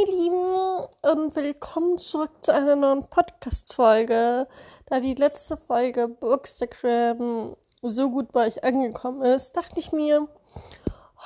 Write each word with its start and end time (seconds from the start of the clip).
ihr 0.00 0.06
Lieben 0.08 0.86
und 1.02 1.36
willkommen 1.36 1.96
zurück 1.96 2.30
zu 2.42 2.52
einer 2.52 2.76
neuen 2.76 3.08
Podcast-Folge. 3.08 4.46
Da 4.86 5.00
die 5.00 5.14
letzte 5.14 5.56
Folge 5.56 6.08
Bookstagram 6.08 7.56
so 7.80 8.10
gut 8.10 8.30
bei 8.32 8.48
euch 8.48 8.62
angekommen 8.62 9.22
ist, 9.22 9.56
dachte 9.56 9.80
ich 9.80 9.92
mir, 9.92 10.28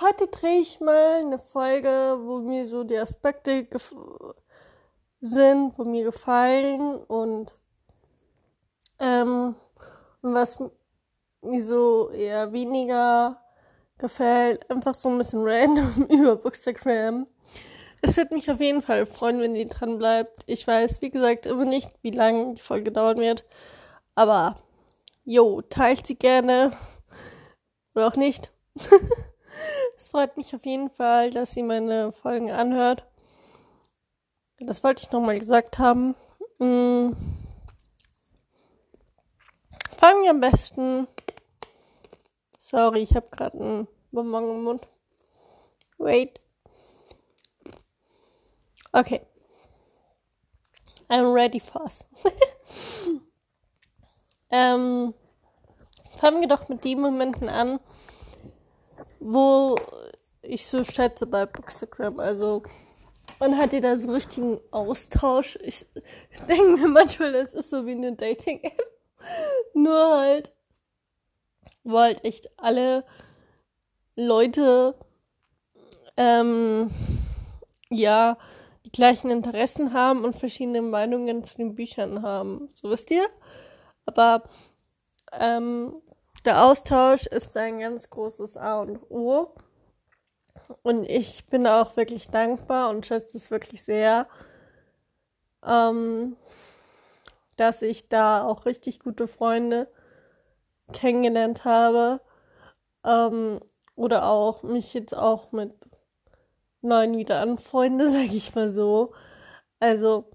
heute 0.00 0.28
drehe 0.28 0.60
ich 0.60 0.78
mal 0.78 1.20
eine 1.20 1.38
Folge, 1.38 2.18
wo 2.22 2.38
mir 2.38 2.66
so 2.66 2.84
die 2.84 2.98
Aspekte 2.98 3.66
sind, 5.20 5.76
wo 5.76 5.84
mir 5.84 6.04
gefallen 6.04 7.02
und 7.04 7.52
ähm, 9.00 9.56
was 10.22 10.58
mir 11.40 11.64
so 11.64 12.10
eher 12.10 12.52
weniger 12.52 13.40
gefällt. 13.98 14.70
Einfach 14.70 14.94
so 14.94 15.08
ein 15.08 15.18
bisschen 15.18 15.42
random 15.42 16.06
über 16.08 16.36
Bookstagram. 16.36 17.26
Es 18.02 18.16
wird 18.16 18.30
mich 18.30 18.50
auf 18.50 18.60
jeden 18.60 18.82
Fall 18.82 19.04
freuen, 19.06 19.40
wenn 19.40 19.54
ihr 19.54 19.68
dran 19.68 19.98
bleibt. 19.98 20.44
Ich 20.46 20.66
weiß, 20.66 21.02
wie 21.02 21.10
gesagt, 21.10 21.46
immer 21.46 21.64
nicht, 21.64 21.90
wie 22.02 22.10
lange 22.10 22.54
die 22.54 22.62
Folge 22.62 22.92
dauern 22.92 23.18
wird. 23.18 23.44
Aber, 24.14 24.56
jo, 25.24 25.60
teilt 25.62 26.06
sie 26.06 26.16
gerne. 26.16 26.76
Oder 27.94 28.08
auch 28.08 28.16
nicht. 28.16 28.52
es 29.96 30.10
freut 30.10 30.36
mich 30.36 30.54
auf 30.54 30.64
jeden 30.64 30.90
Fall, 30.90 31.30
dass 31.30 31.52
sie 31.52 31.62
meine 31.62 32.12
Folgen 32.12 32.50
anhört. 32.50 33.06
Das 34.58 34.82
wollte 34.82 35.02
ich 35.04 35.12
nochmal 35.12 35.38
gesagt 35.38 35.78
haben. 35.78 36.14
Hm. 36.58 37.16
Fangen 39.96 40.22
wir 40.22 40.30
am 40.30 40.40
besten. 40.40 41.06
Sorry, 42.58 43.02
ich 43.02 43.14
habe 43.14 43.28
gerade 43.30 43.58
einen 43.58 43.88
Bonbon 44.12 44.50
im 44.50 44.62
Mund. 44.64 44.88
Wait. 45.98 46.39
Okay. 48.92 49.22
I'm 51.08 51.32
ready 51.32 51.60
for 51.60 51.82
us. 51.82 52.04
ähm, 54.50 55.14
fangen 56.18 56.40
wir 56.40 56.48
doch 56.48 56.68
mit 56.68 56.84
den 56.84 57.00
Momenten 57.00 57.48
an, 57.48 57.80
wo 59.20 59.76
ich 60.42 60.66
so 60.66 60.82
schätze 60.84 61.26
bei 61.26 61.46
Bookstagram. 61.46 62.18
Also, 62.18 62.62
man 63.38 63.56
hat 63.56 63.72
ja 63.72 63.80
da 63.80 63.96
so 63.96 64.12
richtigen 64.12 64.60
Austausch. 64.70 65.56
Ich 65.62 65.86
denke 66.48 66.76
mir 66.76 66.88
manchmal, 66.88 67.32
das 67.32 67.52
ist 67.52 67.70
so 67.70 67.86
wie 67.86 67.92
eine 67.92 68.14
Dating-App. 68.14 68.80
Nur 69.74 70.18
halt, 70.18 70.52
wo 71.84 71.98
halt 71.98 72.24
echt 72.24 72.50
alle 72.58 73.04
Leute, 74.16 74.94
ähm, 76.16 76.90
ja, 77.88 78.36
die 78.90 78.96
gleichen 78.96 79.30
Interessen 79.30 79.92
haben 79.92 80.24
und 80.24 80.36
verschiedene 80.36 80.82
Meinungen 80.82 81.44
zu 81.44 81.56
den 81.56 81.74
Büchern 81.74 82.22
haben. 82.22 82.68
So 82.74 82.90
wisst 82.90 83.10
ihr? 83.10 83.26
Aber 84.06 84.42
ähm, 85.32 85.94
der 86.44 86.64
Austausch 86.64 87.26
ist 87.26 87.56
ein 87.56 87.80
ganz 87.80 88.10
großes 88.10 88.56
A 88.56 88.80
und 88.80 88.98
O. 89.10 89.54
Und 90.82 91.04
ich 91.04 91.46
bin 91.46 91.66
auch 91.66 91.96
wirklich 91.96 92.28
dankbar 92.30 92.90
und 92.90 93.06
schätze 93.06 93.36
es 93.36 93.50
wirklich 93.50 93.84
sehr, 93.84 94.26
ähm, 95.64 96.36
dass 97.56 97.82
ich 97.82 98.08
da 98.08 98.44
auch 98.44 98.66
richtig 98.66 99.00
gute 99.00 99.28
Freunde 99.28 99.88
kennengelernt 100.92 101.64
habe. 101.64 102.20
Ähm, 103.04 103.60
oder 103.96 104.26
auch 104.26 104.62
mich 104.62 104.94
jetzt 104.94 105.14
auch 105.14 105.52
mit 105.52 105.74
neuen 106.82 107.16
wieder 107.16 107.40
anfreunde, 107.40 108.10
sag 108.10 108.32
ich 108.32 108.54
mal 108.54 108.72
so. 108.72 109.12
Also, 109.78 110.30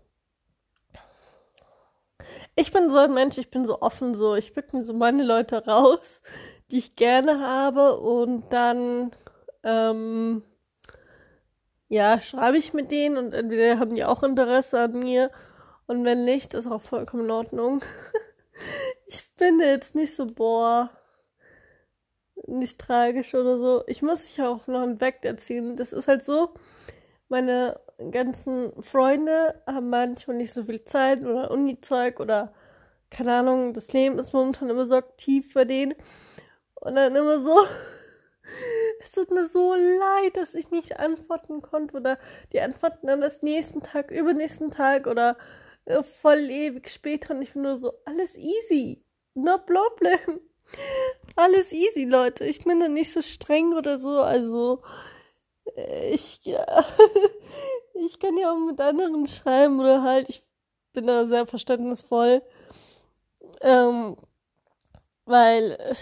ich 2.55 2.71
bin 2.71 2.89
so 2.89 2.97
ein 2.97 3.13
Mensch, 3.13 3.38
ich 3.38 3.49
bin 3.49 3.65
so 3.65 3.81
offen, 3.81 4.13
so, 4.13 4.35
ich 4.35 4.53
pick 4.53 4.73
mir 4.73 4.84
so 4.84 4.94
meine 4.94 5.23
Leute 5.23 5.66
raus, 5.66 6.22
die 6.72 6.79
ich 6.79 6.95
gerne 6.95 7.41
habe 7.41 8.00
und 8.00 8.51
dann, 8.51 9.11
ähm, 9.63 10.44
ja, 11.89 12.19
schreibe 12.22 12.57
ich 12.57 12.73
mit 12.73 12.91
denen 12.91 13.17
und 13.17 13.34
entweder 13.34 13.79
haben 13.79 13.95
die 13.95 14.05
auch 14.05 14.23
Interesse 14.23 14.79
an 14.79 15.00
mir 15.00 15.31
und 15.88 16.03
wenn 16.03 16.23
nicht, 16.25 16.53
ist 16.53 16.67
auch 16.67 16.81
vollkommen 16.81 17.25
in 17.25 17.31
Ordnung. 17.31 17.84
ich 19.05 19.23
bin 19.35 19.59
jetzt 19.59 19.94
nicht 19.94 20.16
so, 20.16 20.25
boah, 20.25 20.89
nicht 22.47 22.79
tragisch 22.79 23.33
oder 23.35 23.57
so. 23.57 23.83
Ich 23.88 24.01
muss 24.01 24.23
mich 24.23 24.41
auch 24.41 24.67
noch 24.67 24.81
einen 24.81 25.01
Weg 25.01 25.19
erziehen. 25.23 25.75
Das 25.75 25.94
ist 25.94 26.07
halt 26.07 26.25
so, 26.25 26.53
meine 27.29 27.79
ganzen 28.11 28.72
Freunde 28.83 29.61
haben 29.66 29.89
manchmal 29.89 30.38
nicht 30.38 30.53
so 30.53 30.63
viel 30.63 30.84
Zeit 30.84 31.23
oder 31.23 31.51
Uni-Zeug 31.51 32.19
oder 32.19 32.53
keine 33.09 33.34
Ahnung, 33.35 33.73
das 33.73 33.91
Leben 33.94 34.19
ist 34.19 34.34
momentan 34.34 34.69
immer 34.69 34.85
so 34.85 34.95
aktiv 34.95 35.53
bei 35.53 35.66
denen. 35.66 35.95
Und 36.75 36.95
dann 36.95 37.16
immer 37.16 37.39
so, 37.39 37.57
es 39.01 39.11
tut 39.11 39.31
mir 39.31 39.47
so 39.47 39.73
leid, 39.73 40.35
dass 40.35 40.55
ich 40.55 40.72
nicht 40.72 41.00
antworten 41.00 41.61
konnte 41.61 41.95
oder 41.97 42.19
die 42.51 42.61
antworten 42.61 43.07
dann 43.07 43.22
das 43.22 43.41
nächsten 43.41 43.81
Tag, 43.81 44.11
übernächsten 44.11 44.72
Tag 44.72 45.07
oder 45.07 45.38
äh, 45.85 46.03
voll 46.03 46.50
ewig 46.50 46.89
später 46.89 47.34
und 47.34 47.41
ich 47.41 47.53
bin 47.53 47.61
nur 47.63 47.79
so, 47.79 47.94
alles 48.05 48.35
easy, 48.35 49.03
no 49.34 49.57
problem. 49.59 50.41
Alles 51.35 51.73
easy, 51.73 52.06
Leute. 52.06 52.46
Ich 52.46 52.63
bin 52.63 52.79
da 52.79 52.88
nicht 52.88 53.12
so 53.12 53.22
streng 53.22 53.73
oder 53.73 53.97
so. 53.97 54.19
Also, 54.22 54.81
äh, 55.75 56.13
ich, 56.13 56.46
ja, 56.46 56.66
ich 58.06 58.19
kann 58.19 58.38
ja 58.38 58.51
auch 58.51 58.59
mit 58.59 58.79
anderen 58.81 59.28
schreiben 59.28 59.79
oder 59.79 60.03
halt, 60.03 60.29
ich 60.29 60.44
bin 60.94 61.07
da 61.07 61.28
sehr 61.28 61.46
verständnisvoll. 61.46 62.41
Ähm, 63.62 64.18
weil 65.25 65.72
äh, 65.79 65.96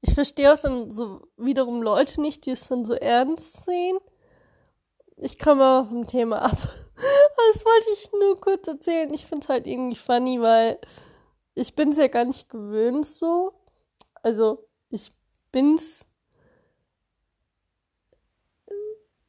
ich 0.00 0.14
verstehe 0.14 0.52
auch 0.54 0.58
dann 0.60 0.90
so 0.90 1.28
wiederum 1.36 1.82
Leute 1.82 2.20
nicht, 2.20 2.46
die 2.46 2.52
es 2.52 2.68
dann 2.68 2.84
so 2.84 2.94
ernst 2.94 3.64
sehen. 3.64 3.98
Ich 5.16 5.38
komme 5.38 5.64
aber 5.64 5.88
vom 5.88 6.06
Thema 6.06 6.42
ab. 6.42 6.58
Das 7.52 7.64
wollte 7.64 7.90
ich 7.94 8.10
nur 8.12 8.40
kurz 8.40 8.66
erzählen. 8.68 9.12
Ich 9.14 9.26
finde 9.26 9.44
es 9.44 9.48
halt 9.48 9.66
irgendwie 9.66 9.96
funny, 9.96 10.40
weil 10.40 10.78
ich 11.54 11.74
bin 11.74 11.90
es 11.90 11.96
ja 11.98 12.08
gar 12.08 12.24
nicht 12.24 12.48
gewöhnt 12.48 13.06
so. 13.06 13.52
Also, 14.28 14.68
ich 14.90 15.10
bin's. 15.52 16.04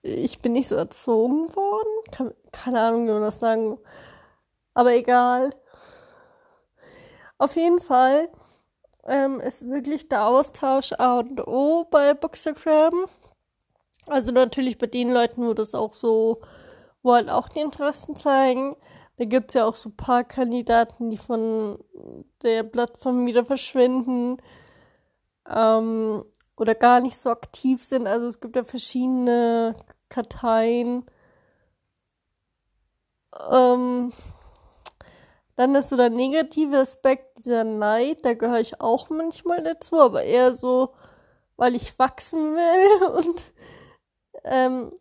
Ich 0.01 0.39
bin 0.39 0.51
nicht 0.51 0.67
so 0.67 0.75
erzogen 0.75 1.55
worden. 1.55 2.33
Keine 2.51 2.81
Ahnung, 2.81 3.07
wie 3.07 3.11
man 3.13 3.21
das 3.21 3.39
sagen. 3.39 3.77
Aber 4.73 4.91
egal. 4.91 5.51
Auf 7.37 7.55
jeden 7.55 7.79
Fall 7.79 8.27
ähm, 9.05 9.39
ist 9.39 9.69
wirklich 9.69 10.09
der 10.09 10.27
Austausch 10.27 10.91
A 10.97 11.19
und 11.19 11.47
O 11.47 11.85
bei 11.89 12.13
Bookstagram. 12.13 13.05
Also 14.05 14.33
natürlich 14.33 14.77
bei 14.77 14.87
den 14.87 15.13
Leuten, 15.13 15.47
wo 15.47 15.53
das 15.53 15.75
auch 15.75 15.93
so, 15.93 16.41
wo 17.03 17.13
halt 17.13 17.29
auch 17.29 17.47
die 17.47 17.61
Interessen 17.61 18.17
zeigen. 18.17 18.75
Da 19.15 19.23
gibt 19.23 19.51
es 19.51 19.53
ja 19.53 19.65
auch 19.65 19.75
so 19.75 19.87
ein 19.89 19.95
paar 19.95 20.25
Kandidaten, 20.25 21.09
die 21.09 21.17
von 21.17 21.79
der 22.41 22.63
Plattform 22.63 23.25
wieder 23.27 23.45
verschwinden 23.45 24.41
ähm, 25.49 26.23
oder 26.57 26.75
gar 26.75 26.99
nicht 26.99 27.17
so 27.17 27.29
aktiv 27.29 27.83
sind. 27.83 28.07
Also 28.07 28.27
es 28.27 28.39
gibt 28.39 28.55
ja 28.55 28.63
verschiedene 28.63 29.75
Karteien. 30.09 31.05
Ähm, 33.51 34.11
dann 35.55 35.75
ist 35.75 35.89
so 35.89 35.97
der 35.97 36.09
negative 36.09 36.77
Aspekt, 36.77 37.45
dieser 37.45 37.63
Neid, 37.63 38.23
da 38.23 38.33
gehöre 38.33 38.59
ich 38.59 38.81
auch 38.81 39.09
manchmal 39.09 39.63
dazu, 39.63 39.99
aber 39.99 40.23
eher 40.23 40.55
so, 40.55 40.93
weil 41.57 41.75
ich 41.75 41.99
wachsen 41.99 42.55
will 42.55 43.07
und 43.17 43.43
ähm, 44.45 44.91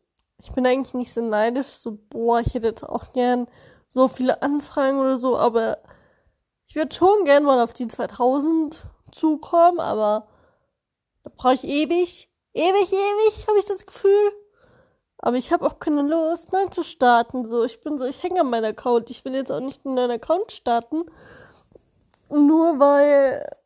ich 0.40 0.52
bin 0.52 0.66
eigentlich 0.66 0.94
nicht 0.94 1.12
so 1.12 1.20
neidisch, 1.20 1.68
so, 1.68 1.98
boah, 2.10 2.40
ich 2.40 2.54
hätte 2.54 2.68
jetzt 2.68 2.84
auch 2.84 3.12
gern 3.12 3.46
so 3.88 4.08
viele 4.08 4.42
Anfragen 4.42 4.98
oder 5.00 5.16
so, 5.16 5.36
aber 5.36 5.78
ich 6.66 6.76
würde 6.76 6.94
schon 6.94 7.24
gern 7.24 7.44
mal 7.44 7.62
auf 7.62 7.72
die 7.72 7.88
2000 7.88 8.84
zukommen, 9.10 9.80
aber 9.80 10.28
da 11.28 11.34
brauche 11.36 11.54
ich 11.54 11.64
ewig, 11.64 12.28
ewig, 12.54 12.92
ewig, 12.92 13.46
habe 13.46 13.58
ich 13.58 13.66
das 13.66 13.86
Gefühl. 13.86 14.32
Aber 15.18 15.36
ich 15.36 15.52
habe 15.52 15.66
auch 15.66 15.78
keine 15.78 16.02
Lust, 16.02 16.52
neu 16.52 16.66
zu 16.66 16.84
starten. 16.84 17.44
So, 17.44 17.64
ich 17.64 17.80
bin 17.80 17.98
so, 17.98 18.04
ich 18.04 18.22
hänge 18.22 18.40
an 18.40 18.50
meinem 18.50 18.70
Account. 18.70 19.10
Ich 19.10 19.24
will 19.24 19.34
jetzt 19.34 19.50
auch 19.50 19.60
nicht 19.60 19.84
einen 19.84 19.94
neuen 19.94 20.12
Account 20.12 20.52
starten. 20.52 21.04
Nur 22.28 22.78
weil 22.78 23.56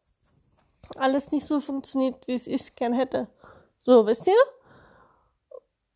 alles 0.96 1.30
nicht 1.30 1.46
so 1.46 1.60
funktioniert, 1.60 2.26
wie 2.26 2.34
es 2.34 2.46
ich 2.46 2.74
gern 2.74 2.94
hätte. 2.94 3.28
So, 3.80 4.06
wisst 4.06 4.26
ihr? 4.26 4.34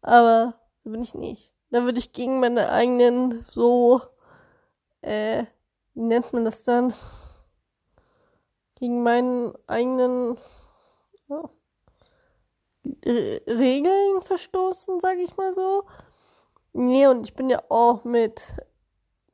Aber 0.03 0.55
da 0.85 0.91
bin 0.91 1.03
ich 1.03 1.15
nicht. 1.15 1.53
Da 1.71 1.85
würde 1.85 1.99
ich 1.99 2.13
gegen 2.13 2.41
meine 2.41 2.71
eigenen 2.71 3.45
so 3.49 4.03
äh, 5.01 5.45
wie 5.97 6.03
nennt 6.03 6.33
man 6.35 6.45
das 6.45 6.63
dann? 6.63 6.93
Gegen 8.75 9.03
meinen 9.03 9.55
eigenen 9.67 10.37
ja, 11.29 11.43
Regeln 13.07 14.23
verstoßen, 14.23 15.01
sage 15.01 15.21
ich 15.23 15.37
mal 15.37 15.53
so. 15.53 15.85
Nee, 16.73 17.07
und 17.07 17.27
ich 17.27 17.35
bin 17.35 17.49
ja 17.51 17.63
auch 17.69 18.05
mit 18.05 18.43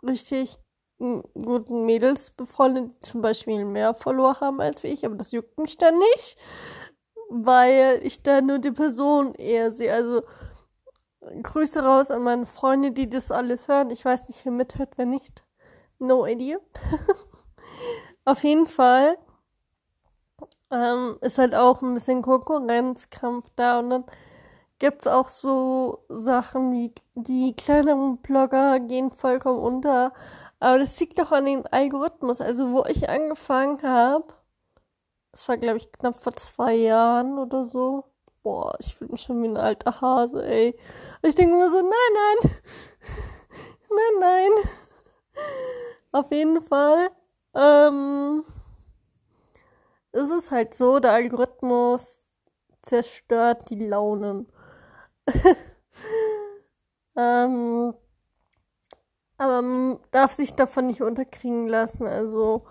richtig 0.02 0.58
guten 0.98 1.84
Mädels 1.84 2.30
befreundet, 2.30 2.92
die 2.96 3.00
zum 3.00 3.22
Beispiel 3.22 3.64
mehr 3.64 3.94
Follower 3.94 4.40
haben 4.40 4.60
als 4.60 4.84
ich, 4.84 5.04
aber 5.04 5.16
das 5.16 5.32
juckt 5.32 5.58
mich 5.58 5.76
dann 5.76 5.98
nicht, 5.98 6.36
weil 7.28 8.00
ich 8.04 8.22
da 8.22 8.40
nur 8.40 8.58
die 8.58 8.70
Person 8.70 9.34
eher 9.34 9.72
sehe. 9.72 9.92
Also 9.92 10.22
Grüße 11.42 11.82
raus 11.82 12.10
an 12.10 12.22
meine 12.22 12.46
Freunde, 12.46 12.92
die 12.92 13.08
das 13.08 13.30
alles 13.30 13.68
hören. 13.68 13.90
Ich 13.90 14.04
weiß 14.04 14.28
nicht, 14.28 14.44
wer 14.44 14.52
mithört, 14.52 14.94
wer 14.96 15.06
nicht. 15.06 15.44
No 15.98 16.26
idea. 16.26 16.58
Auf 18.24 18.42
jeden 18.44 18.66
Fall 18.66 19.18
ähm, 20.72 21.18
ist 21.20 21.38
halt 21.38 21.54
auch 21.54 21.82
ein 21.82 21.94
bisschen 21.94 22.22
Konkurrenzkampf 22.22 23.46
da 23.56 23.78
und 23.78 23.90
dann 23.90 24.04
gibt 24.78 25.02
es 25.02 25.06
auch 25.06 25.28
so 25.28 26.04
Sachen 26.08 26.72
wie 26.72 26.92
die 27.14 27.54
kleineren 27.54 28.18
Blogger 28.18 28.80
gehen 28.80 29.10
vollkommen 29.10 29.60
unter. 29.60 30.12
Aber 30.60 30.78
das 30.78 30.98
liegt 31.00 31.18
doch 31.18 31.32
an 31.32 31.46
den 31.46 31.66
Algorithmus. 31.66 32.40
Also 32.40 32.72
wo 32.72 32.84
ich 32.86 33.08
angefangen 33.08 33.82
habe, 33.82 34.24
das 35.32 35.48
war 35.48 35.56
glaube 35.56 35.78
ich 35.78 35.92
knapp 35.92 36.22
vor 36.22 36.34
zwei 36.34 36.74
Jahren 36.74 37.38
oder 37.38 37.64
so. 37.64 38.04
Boah, 38.42 38.74
ich 38.80 38.94
fühle 38.96 39.12
mich 39.12 39.22
schon 39.22 39.42
wie 39.42 39.48
ein 39.48 39.56
alter 39.56 40.00
Hase, 40.00 40.44
ey. 40.44 40.76
Ich 41.22 41.34
denke 41.36 41.54
mir 41.54 41.70
so, 41.70 41.78
nein, 41.78 41.90
nein, 42.42 42.50
nein, 44.20 44.20
nein. 44.20 45.44
Auf 46.12 46.30
jeden 46.32 46.60
Fall. 46.62 47.10
Ähm, 47.54 48.44
es 50.12 50.30
ist 50.30 50.50
halt 50.50 50.74
so, 50.74 50.98
der 50.98 51.12
Algorithmus 51.12 52.20
zerstört 52.82 53.70
die 53.70 53.86
Launen. 53.86 54.46
ähm, 57.16 57.94
aber 59.38 59.62
man 59.62 60.00
darf 60.10 60.32
sich 60.32 60.54
davon 60.54 60.86
nicht 60.86 61.02
unterkriegen 61.02 61.68
lassen. 61.68 62.06
Also, 62.06 62.66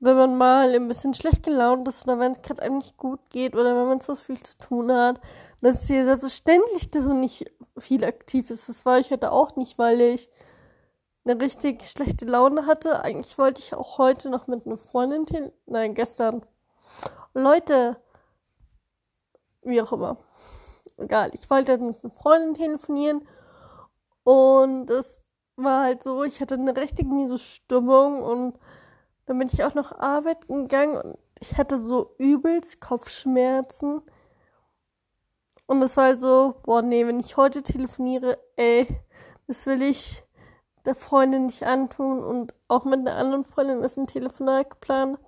wenn 0.00 0.16
man 0.16 0.36
mal 0.36 0.74
ein 0.74 0.88
bisschen 0.88 1.14
schlecht 1.14 1.42
gelaunt 1.44 1.88
ist 1.88 2.04
oder 2.04 2.18
wenn 2.18 2.32
es 2.32 2.42
gerade 2.42 2.62
einem 2.62 2.78
nicht 2.78 2.96
gut 2.96 3.20
geht 3.30 3.54
oder 3.54 3.76
wenn 3.76 3.88
man 3.88 4.00
so 4.00 4.14
viel 4.14 4.40
zu 4.40 4.58
tun 4.58 4.92
hat, 4.92 5.20
dann 5.60 5.70
ist 5.70 5.82
es 5.82 5.88
ja 5.88 6.04
selbstverständlich, 6.04 6.90
dass 6.90 7.06
man 7.06 7.20
nicht 7.20 7.50
viel 7.78 8.04
aktiv 8.04 8.50
ist. 8.50 8.68
Das 8.68 8.84
war 8.86 8.98
ich 8.98 9.10
heute 9.10 9.32
auch 9.32 9.56
nicht, 9.56 9.78
weil 9.78 10.00
ich 10.00 10.30
eine 11.24 11.40
richtig 11.40 11.84
schlechte 11.88 12.24
Laune 12.24 12.66
hatte. 12.66 13.02
Eigentlich 13.02 13.36
wollte 13.38 13.60
ich 13.60 13.74
auch 13.74 13.98
heute 13.98 14.30
noch 14.30 14.46
mit 14.46 14.66
einer 14.66 14.78
Freundin, 14.78 15.50
nein, 15.66 15.94
gestern. 15.94 16.42
Leute, 17.34 17.96
wie 19.62 19.80
auch 19.80 19.92
immer 19.92 20.18
egal, 20.98 21.30
ich 21.34 21.48
wollte 21.50 21.78
mit 21.78 22.02
einer 22.02 22.12
Freundin 22.12 22.54
telefonieren 22.54 23.26
und 24.24 24.90
es 24.90 25.20
war 25.56 25.84
halt 25.84 26.02
so, 26.02 26.24
ich 26.24 26.40
hatte 26.40 26.54
eine 26.54 26.76
richtig 26.76 27.06
miese 27.06 27.38
Stimmung 27.38 28.22
und 28.22 28.58
dann 29.26 29.38
bin 29.38 29.48
ich 29.52 29.64
auch 29.64 29.74
noch 29.74 29.92
arbeiten 29.92 30.62
gegangen 30.62 30.96
und 30.96 31.18
ich 31.40 31.56
hatte 31.56 31.78
so 31.78 32.14
übelst 32.18 32.80
Kopfschmerzen. 32.80 34.02
Und 35.66 35.82
es 35.82 35.96
war 35.96 36.04
halt 36.04 36.20
so, 36.20 36.54
boah, 36.62 36.80
nee, 36.80 37.06
wenn 37.06 37.18
ich 37.18 37.36
heute 37.36 37.62
telefoniere, 37.62 38.38
ey, 38.54 38.86
das 39.48 39.66
will 39.66 39.82
ich 39.82 40.22
der 40.84 40.94
Freundin 40.94 41.46
nicht 41.46 41.64
antun 41.64 42.22
und 42.22 42.54
auch 42.68 42.84
mit 42.84 43.00
einer 43.00 43.16
anderen 43.16 43.44
Freundin 43.44 43.82
ist 43.82 43.98
ein 43.98 44.06
Telefonat 44.06 44.70
geplant. 44.70 45.18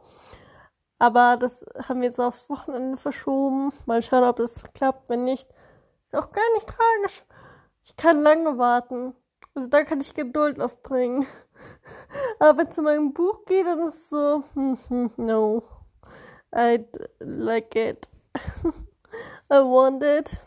Aber 0.98 1.36
das 1.36 1.64
haben 1.86 2.00
wir 2.00 2.06
jetzt 2.06 2.20
aufs 2.20 2.48
Wochenende 2.50 2.96
verschoben. 2.96 3.72
Mal 3.86 4.02
schauen, 4.02 4.24
ob 4.24 4.40
es 4.40 4.64
klappt. 4.74 5.08
Wenn 5.08 5.24
nicht, 5.24 5.48
ist 6.04 6.16
auch 6.16 6.32
gar 6.32 6.52
nicht 6.54 6.68
tragisch. 6.68 7.24
Ich 7.84 7.96
kann 7.96 8.22
lange 8.22 8.58
warten. 8.58 9.14
Also 9.54 9.68
da 9.68 9.84
kann 9.84 10.00
ich 10.00 10.14
Geduld 10.14 10.60
aufbringen. 10.60 11.26
Aber 12.38 12.58
wenn 12.58 12.68
es 12.68 12.78
um 12.78 12.84
mein 12.84 13.12
Buch 13.12 13.44
geht, 13.44 13.66
dann 13.66 13.88
ist 13.88 13.96
es 13.96 14.08
so, 14.10 14.42
hm, 14.54 14.78
hm, 14.88 15.10
no. 15.16 15.62
I 16.54 16.84
like 17.20 17.74
it. 17.76 18.08
I 19.50 19.56
want 19.56 20.02
it. 20.02 20.42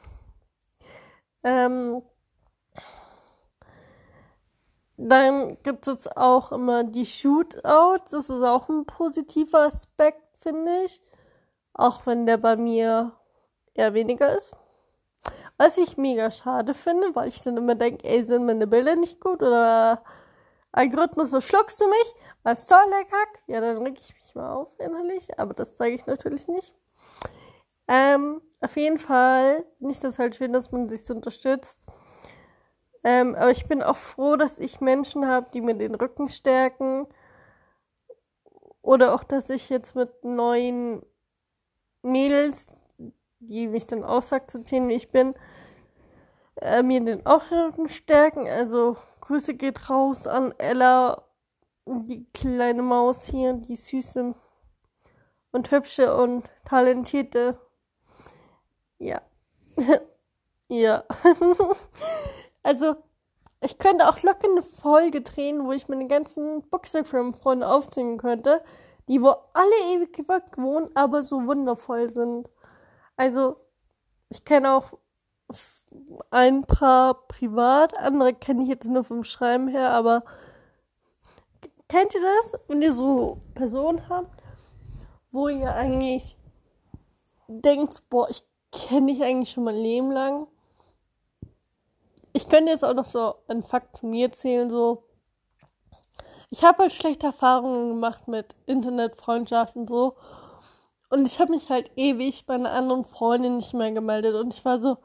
Ähm, 1.43 2.01
dann 4.97 5.57
gibt 5.63 5.87
es 5.87 6.07
auch 6.07 6.51
immer 6.51 6.83
die 6.83 7.05
Shootouts. 7.05 8.11
Das 8.11 8.29
ist 8.29 8.43
auch 8.43 8.69
ein 8.69 8.85
positiver 8.85 9.61
Aspekt 9.61 10.30
finde 10.41 10.83
ich. 10.85 11.01
Auch 11.73 12.05
wenn 12.05 12.25
der 12.25 12.37
bei 12.37 12.55
mir 12.55 13.13
eher 13.73 13.93
weniger 13.93 14.35
ist. 14.35 14.55
Was 15.57 15.77
ich 15.77 15.97
mega 15.97 16.31
schade 16.31 16.73
finde, 16.73 17.15
weil 17.15 17.27
ich 17.27 17.41
dann 17.41 17.57
immer 17.57 17.75
denke, 17.75 18.07
ey, 18.07 18.23
sind 18.23 18.45
meine 18.45 18.67
Bilder 18.67 18.95
nicht 18.95 19.21
gut 19.21 19.41
oder 19.41 20.03
Algorithmus, 20.71 21.31
was 21.31 21.45
schluckst 21.45 21.79
du 21.79 21.87
mich? 21.87 22.15
Was 22.43 22.67
soll 22.67 22.83
der 22.89 23.05
Kack? 23.05 23.43
Ja, 23.47 23.61
dann 23.61 23.83
reg 23.83 23.99
ich 23.99 24.13
mich 24.15 24.35
mal 24.35 24.53
auf 24.53 24.79
innerlich, 24.79 25.37
aber 25.39 25.53
das 25.53 25.75
zeige 25.75 25.95
ich 25.95 26.05
natürlich 26.05 26.47
nicht. 26.47 26.73
Ähm, 27.87 28.41
auf 28.61 28.75
jeden 28.77 28.97
Fall 28.97 29.65
finde 29.77 29.93
ich 29.93 29.99
das 29.99 30.17
halt 30.17 30.35
schön, 30.35 30.53
dass 30.53 30.71
man 30.71 30.89
sich 30.89 31.05
so 31.05 31.13
unterstützt. 31.13 31.81
Ähm, 33.03 33.35
aber 33.35 33.51
ich 33.51 33.67
bin 33.67 33.83
auch 33.83 33.97
froh, 33.97 34.35
dass 34.35 34.59
ich 34.59 34.79
Menschen 34.79 35.27
habe, 35.27 35.49
die 35.51 35.61
mir 35.61 35.75
den 35.75 35.95
Rücken 35.95 36.29
stärken 36.29 37.07
oder 38.81 39.13
auch, 39.13 39.23
dass 39.23 39.49
ich 39.49 39.69
jetzt 39.69 39.95
mit 39.95 40.23
neuen 40.23 41.05
Mädels, 42.01 42.67
die 43.39 43.67
mich 43.67 43.87
dann 43.87 44.03
auch 44.03 44.23
so 44.23 44.35
akzeptieren, 44.35 44.87
wie 44.87 44.95
ich 44.95 45.11
bin, 45.11 45.35
äh, 46.55 46.83
mir 46.83 47.01
den 47.01 47.25
Auftritten 47.25 47.89
stärken. 47.89 48.47
Also 48.47 48.97
Grüße 49.21 49.53
geht 49.55 49.89
raus 49.89 50.27
an 50.27 50.53
Ella, 50.57 51.23
die 51.85 52.25
kleine 52.33 52.81
Maus 52.81 53.27
hier, 53.27 53.53
die 53.53 53.75
süße 53.75 54.35
und 55.51 55.71
hübsche 55.71 56.15
und 56.15 56.49
talentierte. 56.65 57.59
Ja. 58.97 59.21
ja. 60.67 61.03
also 62.63 62.95
ich 63.61 63.77
könnte 63.77 64.09
auch 64.09 64.21
locker 64.23 64.49
eine 64.49 64.63
Folge 64.63 65.21
drehen, 65.21 65.65
wo 65.65 65.71
ich 65.71 65.87
meine 65.87 66.07
ganzen 66.07 66.63
Boxerfilm-Freunde 66.69 67.67
aufzählen 67.67 68.17
könnte, 68.17 68.63
die 69.07 69.21
wo 69.21 69.29
alle 69.53 69.93
ewig 69.93 70.17
wohnen, 70.57 70.89
aber 70.95 71.21
so 71.21 71.45
wundervoll 71.45 72.09
sind. 72.09 72.49
Also, 73.15 73.57
ich 74.29 74.43
kenne 74.45 74.71
auch 74.73 74.93
ein 76.31 76.63
paar 76.63 77.27
privat, 77.27 77.95
andere 77.97 78.33
kenne 78.33 78.63
ich 78.63 78.69
jetzt 78.69 78.87
nur 78.87 79.03
vom 79.03 79.23
Schreiben 79.23 79.67
her, 79.67 79.91
aber 79.91 80.23
kennt 81.87 82.15
ihr 82.15 82.21
das, 82.21 82.59
wenn 82.67 82.81
ihr 82.81 82.93
so 82.93 83.41
Personen 83.53 84.07
habt, 84.09 84.41
wo 85.31 85.49
ihr 85.49 85.73
eigentlich 85.73 86.37
denkt, 87.47 88.09
boah, 88.09 88.29
ich 88.29 88.43
kenne 88.71 89.11
dich 89.11 89.21
eigentlich 89.23 89.51
schon 89.51 89.65
mein 89.65 89.75
Leben 89.75 90.11
lang 90.11 90.47
ich 92.33 92.49
könnte 92.49 92.71
jetzt 92.71 92.83
auch 92.83 92.93
noch 92.93 93.05
so 93.05 93.35
einen 93.47 93.63
Fakt 93.63 93.99
von 93.99 94.09
mir 94.09 94.27
erzählen, 94.27 94.69
so. 94.69 95.03
Ich 96.49 96.63
habe 96.63 96.79
halt 96.79 96.91
schlechte 96.91 97.27
Erfahrungen 97.27 97.89
gemacht 97.89 98.27
mit 98.27 98.55
Internetfreundschaften 98.65 99.87
so. 99.87 100.15
Und 101.09 101.25
ich 101.25 101.39
habe 101.39 101.51
mich 101.51 101.69
halt 101.69 101.91
ewig 101.95 102.45
bei 102.45 102.55
einer 102.55 102.71
anderen 102.71 103.05
Freundin 103.05 103.57
nicht 103.57 103.73
mehr 103.73 103.91
gemeldet. 103.91 104.35
Und 104.35 104.53
ich 104.53 104.63
war 104.63 104.79
so, 104.79 104.97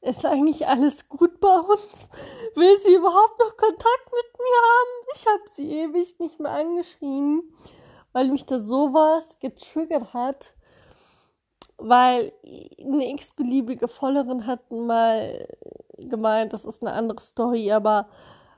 ist 0.00 0.24
eigentlich 0.24 0.66
alles 0.66 1.08
gut 1.08 1.40
bei 1.40 1.58
uns? 1.58 2.08
Will 2.54 2.78
sie 2.78 2.94
überhaupt 2.94 3.38
noch 3.38 3.56
Kontakt 3.56 4.12
mit 4.12 4.38
mir 4.38 4.56
haben? 4.62 5.06
Ich 5.14 5.26
habe 5.26 5.48
sie 5.48 5.70
ewig 5.70 6.18
nicht 6.18 6.40
mehr 6.40 6.52
angeschrieben, 6.52 7.54
weil 8.12 8.28
mich 8.28 8.46
da 8.46 8.58
sowas 8.58 9.38
getriggert 9.38 10.12
hat 10.14 10.54
weil 11.80 12.32
eine 12.78 13.10
x-beliebige 13.12 13.88
Followerin 13.88 14.46
hat 14.46 14.70
mal 14.70 15.48
gemeint, 16.08 16.52
das 16.52 16.64
ist 16.64 16.82
eine 16.82 16.92
andere 16.92 17.20
Story, 17.20 17.72
aber 17.72 18.08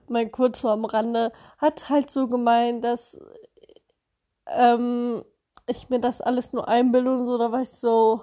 mein 0.09 0.31
kurz 0.33 0.65
am 0.65 0.85
Rande 0.85 1.33
hat 1.59 1.89
halt 1.89 2.11
so 2.11 2.29
gemeint, 2.29 2.85
dass 2.85 3.19
ähm, 4.47 5.25
ich 5.67 5.91
mir 5.91 6.01
das 6.01 6.21
alles 6.21 6.53
nur 6.53 6.69
einbilde 6.69 7.13
und 7.13 7.27
so, 7.27 7.39
da 7.39 7.53
war 7.53 7.63
ich 7.63 7.71
so. 7.71 8.23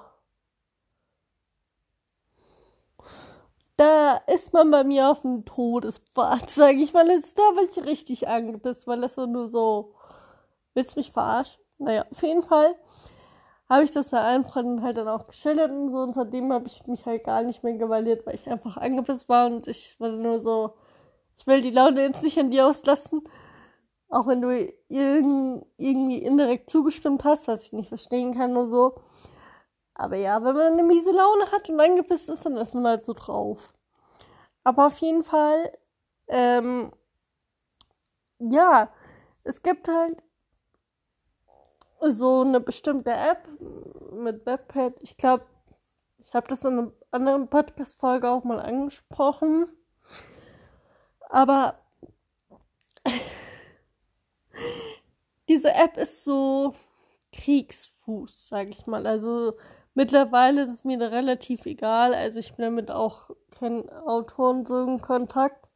Da 3.78 4.18
ist 4.28 4.52
man 4.54 4.70
bei 4.72 4.84
mir 4.84 5.10
auf 5.10 5.22
dem 5.22 5.46
Todespfad, 5.46 6.50
sage 6.52 6.80
ich 6.80 6.94
mal. 6.94 7.06
Da, 7.06 7.14
weil 7.56 7.66
ich 7.70 7.86
richtig 7.86 8.28
angepisst, 8.28 8.88
weil 8.88 9.02
das 9.02 9.18
war 9.18 9.28
nur 9.28 9.48
so. 9.48 9.96
Willst 10.74 10.96
du 10.96 11.00
mich 11.00 11.12
verarschen? 11.12 11.62
Naja, 11.78 12.06
auf 12.12 12.22
jeden 12.22 12.44
Fall 12.44 12.76
habe 13.70 13.84
ich 13.84 13.92
das 13.92 14.10
der 14.10 14.24
einen 14.24 14.44
Freundin 14.46 14.84
halt 14.84 14.98
dann 14.98 15.08
auch 15.08 15.28
geschildert 15.28 15.72
und 15.72 15.90
so. 15.92 15.98
Und 16.00 16.14
seitdem 16.14 16.52
habe 16.54 16.68
ich 16.68 16.86
mich 16.88 17.06
halt 17.06 17.24
gar 17.24 17.44
nicht 17.44 17.64
mehr 17.64 17.74
gewaliert, 17.76 18.26
weil 18.26 18.36
ich 18.36 18.50
einfach 18.50 18.78
angepisst 18.78 19.30
war 19.30 19.48
und 19.48 19.68
ich 19.68 20.00
war 20.00 20.10
nur 20.12 20.40
so, 20.40 20.76
ich 21.38 21.48
will 21.48 21.62
die 21.62 21.72
Laune 21.72 22.02
jetzt 22.04 22.24
nicht 22.24 22.40
an 22.40 22.52
dir 22.52 22.68
auslassen. 22.68 23.24
Auch 24.10 24.28
wenn 24.28 24.42
du 24.42 24.50
irg 24.52 24.76
irgendwie 25.78 26.18
indirekt 26.24 26.70
zugestimmt 26.70 27.24
hast, 27.24 27.48
was 27.48 27.64
ich 27.66 27.74
nicht 27.74 27.90
verstehen 27.90 28.34
kann 28.36 28.58
und 28.58 28.72
so. 28.72 28.96
Aber 29.94 30.16
ja, 30.18 30.44
wenn 30.44 30.56
man 30.56 30.74
eine 30.74 30.84
miese 30.84 31.12
Laune 31.12 31.52
hat 31.52 31.70
und 31.70 31.80
angepisst 31.80 32.30
ist, 32.30 32.46
dann 32.46 32.58
ist 32.58 32.74
man 32.74 32.88
halt 32.88 33.04
so 33.04 33.14
drauf. 33.14 33.74
Aber 34.64 34.88
auf 34.88 34.98
jeden 35.00 35.24
Fall 35.24 35.72
Ähm, 36.30 36.92
ja, 38.40 38.92
es 39.44 39.62
gibt 39.62 39.88
halt 39.88 40.22
so 42.02 42.42
eine 42.42 42.60
bestimmte 42.60 43.12
App 43.12 43.48
mit 44.12 44.46
Webpad. 44.46 44.94
Ich 45.02 45.18
glaube, 45.18 45.46
ich 46.20 46.34
habe 46.34 46.48
das 46.48 46.64
in 46.64 46.78
einer 46.78 46.92
anderen 47.12 47.48
Podcast-Folge 47.48 48.30
auch 48.30 48.44
mal 48.44 48.60
angesprochen. 48.60 49.68
Aber 51.30 51.80
diese 55.48 55.74
App 55.74 55.98
ist 55.98 56.24
so 56.24 56.74
Kriegsfuß, 57.34 58.50
sag 58.50 58.70
ich 58.70 58.88
mal. 58.88 59.06
Also 59.06 59.54
mittlerweile 59.94 60.64
ist 60.64 60.70
es 60.70 60.84
mir 60.84 60.98
da 60.98 61.08
relativ 61.08 61.66
egal. 61.66 62.14
Also 62.14 62.40
ich 62.40 62.54
bin 62.56 62.66
damit 62.66 62.92
auch 62.92 63.30
kein 63.52 63.90
Autoren 63.90 64.66
so 64.66 64.84
in 64.84 65.02
Kontakt, 65.02 65.68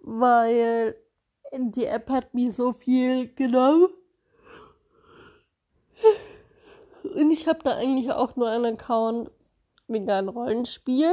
weil 0.00 0.96
die 1.52 1.86
App 1.86 2.08
hat 2.10 2.34
mir 2.34 2.52
so 2.52 2.72
viel 2.72 3.32
genommen. 3.34 3.88
Und 7.04 7.30
ich 7.30 7.46
habe 7.48 7.60
da 7.62 7.76
eigentlich 7.76 8.12
auch 8.12 8.36
nur 8.36 8.48
einen 8.48 8.74
Account 8.74 9.30
wegen 9.88 10.10
einem 10.10 10.28
Rollenspiel. 10.28 11.12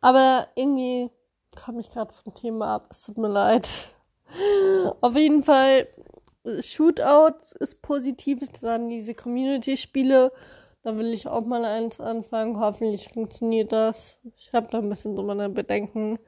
Aber 0.00 0.48
irgendwie 0.54 1.10
komme 1.56 1.80
ich 1.80 1.90
gerade 1.90 2.12
vom 2.12 2.34
Thema 2.34 2.74
ab. 2.74 2.88
Es 2.90 3.02
tut 3.02 3.18
mir 3.18 3.28
leid. 3.28 3.68
Auf 5.00 5.16
jeden 5.16 5.42
Fall, 5.42 5.88
Shootout 6.60 7.54
ist 7.60 7.80
positiv. 7.80 8.40
Dann 8.60 8.90
diese 8.90 9.14
Community-Spiele. 9.14 10.32
Da 10.82 10.96
will 10.98 11.14
ich 11.14 11.26
auch 11.26 11.46
mal 11.46 11.64
eins 11.64 12.00
anfangen. 12.00 12.60
Hoffentlich 12.60 13.08
funktioniert 13.08 13.72
das. 13.72 14.18
Ich 14.36 14.52
habe 14.52 14.68
da 14.70 14.78
ein 14.78 14.88
bisschen 14.90 15.16
so 15.16 15.22
meine 15.22 15.48
Bedenken. 15.48 16.18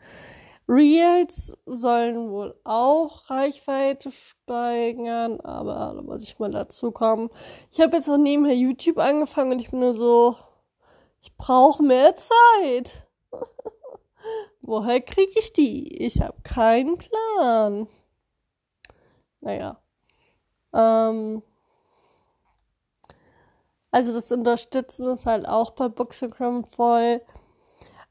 Reels 0.68 1.56
sollen 1.64 2.30
wohl 2.30 2.58
auch 2.64 3.30
Reichweite 3.30 4.10
steigern, 4.10 5.40
aber 5.40 5.94
da 5.94 6.02
muss 6.02 6.24
ich 6.24 6.38
mal 6.38 6.50
dazu 6.50 6.90
kommen. 6.90 7.30
Ich 7.70 7.80
habe 7.80 7.96
jetzt 7.96 8.08
auch 8.08 8.16
nebenher 8.16 8.54
YouTube 8.54 8.98
angefangen 8.98 9.52
und 9.52 9.60
ich 9.60 9.70
bin 9.70 9.80
nur 9.80 9.94
so, 9.94 10.36
ich 11.22 11.34
brauche 11.36 11.82
mehr 11.82 12.14
Zeit. 12.16 13.06
Woher 14.60 15.00
kriege 15.00 15.38
ich 15.38 15.52
die? 15.52 16.04
Ich 16.04 16.20
habe 16.20 16.40
keinen 16.42 16.98
Plan. 16.98 17.86
Naja. 19.40 19.80
Ähm, 20.72 21.42
also 23.92 24.12
das 24.12 24.32
Unterstützen 24.32 25.06
ist 25.06 25.26
halt 25.26 25.46
auch 25.46 25.70
bei 25.70 25.88
Bookstagram 25.88 26.64
voll. 26.64 27.22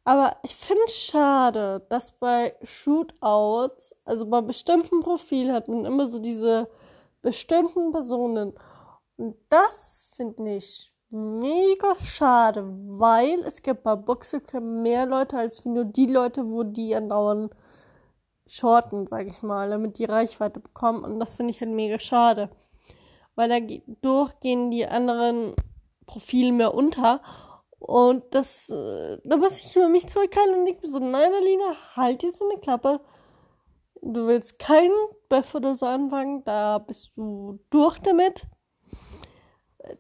Aber 0.06 0.38
ich 0.44 0.56
finde 0.56 0.84
es 0.86 0.96
schade, 0.96 1.84
dass 1.90 2.12
bei 2.12 2.56
Shootouts, 2.64 3.96
also 4.06 4.28
bei 4.28 4.42
bestimmten 4.42 5.00
Profilen 5.02 5.52
hat 5.52 5.68
man 5.68 5.84
immer 5.84 6.08
so 6.08 6.20
diese 6.20 6.70
bestimmten 7.24 7.92
Personen. 7.92 8.54
Und 9.18 9.36
das 9.50 10.12
finde 10.16 10.58
ich 10.58 10.94
mega 11.10 11.96
schade, 11.96 12.66
weil 12.88 13.40
es 13.46 13.64
gibt 13.64 13.82
bei 13.82 13.96
Boxicam 13.96 14.84
mehr 14.84 15.08
Leute 15.08 15.38
als 15.38 15.66
nur 15.66 15.86
die 15.86 16.06
Leute, 16.06 16.52
wo 16.52 16.62
die 16.62 16.96
andauernd 16.96 17.56
shorten, 18.46 19.08
sag 19.08 19.26
ich 19.26 19.42
mal, 19.42 19.72
damit 19.72 19.98
die 19.98 20.06
Reichweite 20.06 20.60
bekommen. 20.60 21.04
Und 21.04 21.20
das 21.20 21.34
finde 21.34 21.50
ich 21.50 21.62
halt 21.62 21.72
mega 21.72 21.98
schade. 21.98 22.50
Weil 23.34 23.50
dadurch 23.50 24.40
gehen 24.40 24.70
die 24.70 24.86
anderen 24.86 25.56
Profile 26.06 26.52
mehr 26.52 26.76
unter. 26.76 27.22
Und 27.86 28.24
das, 28.34 28.68
äh, 28.70 29.20
da 29.24 29.38
muss 29.38 29.62
ich 29.62 29.75
über 29.75 29.89
mich 29.89 30.08
zurückhalten 30.08 30.56
und 30.58 30.65
denke 30.65 30.82
mir 30.82 30.88
so, 30.88 30.98
nein, 30.98 31.32
Alina, 31.32 31.75
halt 31.96 32.24
jetzt 32.24 32.42
in 32.42 32.50
der 32.50 32.58
Klappe. 32.58 33.00
Du 34.01 34.25
willst 34.25 34.58
keinen 34.58 34.92
Buff 35.30 35.54
oder 35.54 35.75
so 35.75 35.86
anfangen, 35.86 36.44
da 36.46 36.80
bist 36.80 37.12
du 37.15 37.60
durch 37.70 38.00
damit. 38.00 38.48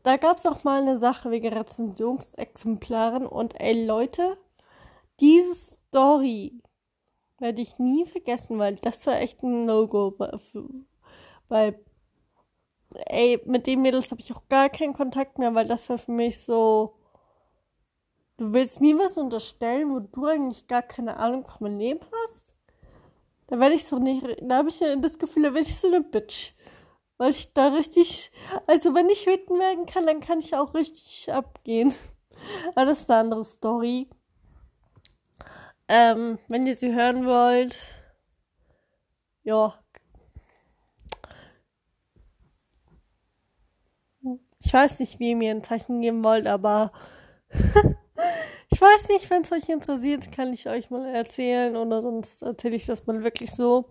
Da 0.01 0.17
gab 0.17 0.37
es 0.37 0.47
auch 0.47 0.63
mal 0.63 0.81
eine 0.81 0.97
Sache 0.97 1.29
wegen 1.29 1.53
Rezensionsexemplaren 1.53 3.27
und 3.27 3.53
ey 3.61 3.85
Leute, 3.85 4.39
diese 5.19 5.53
Story 5.53 6.59
werde 7.37 7.61
ich 7.61 7.77
nie 7.77 8.05
vergessen, 8.05 8.57
weil 8.57 8.77
das 8.77 9.05
war 9.05 9.19
echt 9.21 9.43
ein 9.43 9.65
No-Go. 9.65 10.15
Weil, 11.49 11.79
ey, 12.95 13.39
mit 13.45 13.67
den 13.67 13.83
Mädels 13.83 14.09
habe 14.09 14.21
ich 14.21 14.33
auch 14.33 14.47
gar 14.49 14.69
keinen 14.69 14.93
Kontakt 14.93 15.37
mehr, 15.37 15.53
weil 15.53 15.67
das 15.67 15.87
war 15.87 15.99
für 15.99 16.11
mich 16.11 16.43
so 16.43 16.94
Du 18.37 18.51
willst 18.53 18.81
mir 18.81 18.97
was 18.97 19.17
unterstellen, 19.17 19.89
wo 19.91 19.99
du 19.99 20.25
eigentlich 20.25 20.67
gar 20.67 20.81
keine 20.81 21.17
Ahnung 21.17 21.45
von 21.45 21.67
meinem 21.67 21.79
Leben 21.79 22.05
hast? 22.23 22.53
Da 23.47 23.59
werde 23.59 23.75
ich 23.75 23.85
so 23.85 23.97
nicht. 23.99 24.25
Da 24.41 24.57
habe 24.57 24.69
ich 24.69 24.79
das 24.79 25.19
Gefühl, 25.19 25.43
da 25.43 25.53
werde 25.53 25.67
ich 25.67 25.79
so 25.79 25.87
eine 25.87 26.01
Bitch. 26.01 26.53
Weil 27.17 27.31
ich 27.31 27.53
da 27.53 27.69
richtig. 27.69 28.31
Also, 28.67 28.93
wenn 28.93 29.09
ich 29.09 29.25
wütend 29.25 29.59
werden 29.59 29.85
kann, 29.85 30.05
dann 30.05 30.19
kann 30.19 30.39
ich 30.39 30.55
auch 30.55 30.73
richtig 30.73 31.31
abgehen. 31.31 31.93
Aber 32.75 32.85
das 32.85 33.01
ist 33.01 33.09
eine 33.09 33.19
andere 33.21 33.45
Story. 33.45 34.09
Ähm, 35.87 36.39
wenn 36.49 36.65
ihr 36.67 36.75
sie 36.75 36.93
hören 36.93 37.25
wollt. 37.25 37.77
Ja. 39.43 39.79
Ich 44.59 44.73
weiß 44.73 44.99
nicht, 44.99 45.19
wie 45.19 45.29
ihr 45.29 45.35
mir 45.35 45.51
ein 45.51 45.63
Zeichen 45.63 46.01
geben 46.01 46.23
wollt, 46.23 46.47
aber. 46.47 46.91
Ich 48.71 48.81
weiß 48.81 49.09
nicht, 49.09 49.29
wenn 49.29 49.43
es 49.43 49.51
euch 49.51 49.69
interessiert, 49.69 50.31
kann 50.31 50.51
ich 50.53 50.67
euch 50.67 50.89
mal 50.89 51.07
erzählen 51.13 51.75
oder 51.75 52.01
sonst 52.01 52.41
erzähle 52.41 52.75
ich 52.75 52.85
das 52.85 53.05
mal 53.07 53.23
wirklich 53.23 53.51
so. 53.51 53.85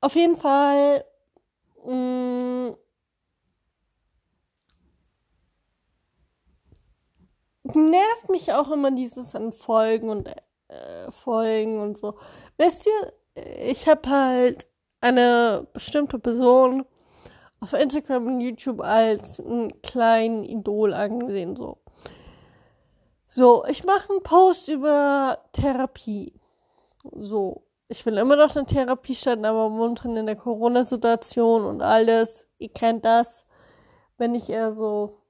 Auf 0.00 0.14
jeden 0.16 0.36
Fall. 0.36 1.04
Mm, 1.84 2.70
nervt 7.74 8.28
mich 8.28 8.52
auch 8.52 8.70
immer 8.70 8.90
dieses 8.90 9.34
an 9.34 9.52
Folgen 9.52 10.10
und 10.10 10.28
äh, 10.68 11.10
Folgen 11.10 11.80
und 11.80 11.96
so. 11.96 12.18
Wisst 12.56 12.86
ihr, 12.86 13.12
ich 13.62 13.88
habe 13.88 14.08
halt 14.08 14.66
eine 15.00 15.66
bestimmte 15.72 16.18
Person 16.18 16.84
auf 17.60 17.72
Instagram 17.72 18.26
und 18.26 18.40
YouTube 18.40 18.80
als 18.80 19.38
einen 19.40 19.80
kleinen 19.82 20.44
Idol 20.44 20.94
angesehen, 20.94 21.56
so. 21.56 21.79
So, 23.32 23.64
ich 23.66 23.84
mache 23.84 24.10
einen 24.10 24.24
Post 24.24 24.66
über 24.66 25.38
Therapie. 25.52 26.32
So, 27.12 27.62
ich 27.86 28.04
will 28.04 28.18
immer 28.18 28.34
noch 28.34 28.56
eine 28.56 28.66
Therapie 28.66 29.14
starten, 29.14 29.44
aber 29.44 29.68
momentan 29.68 30.16
in 30.16 30.26
der 30.26 30.34
Corona-Situation 30.34 31.64
und 31.64 31.80
alles, 31.80 32.44
ihr 32.58 32.70
kennt 32.70 33.04
das, 33.04 33.46
wenn 34.18 34.34
ich 34.34 34.50
eher 34.50 34.72
so, 34.72 35.20